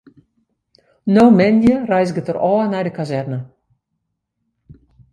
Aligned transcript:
No 1.13 1.25
moandei 1.37 1.79
reizget 1.91 2.31
er 2.31 2.39
ôf 2.51 2.65
nei 2.69 2.83
de 2.85 2.91
kazerne. 2.97 3.39